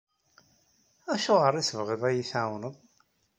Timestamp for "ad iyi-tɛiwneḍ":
2.09-2.75